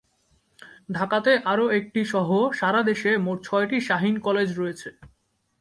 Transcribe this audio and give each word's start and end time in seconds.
ঢাকাতে 0.91 1.31
আরও 1.45 1.65
একটি 1.79 2.01
সহ 2.05 2.29
সারা 2.59 2.81
দেশে 2.89 3.11
মোট 3.25 3.37
ছয়টি 3.43 3.77
শাহীন 3.81 4.15
কলেজ 4.19 4.49
রয়েছে। 4.59 4.89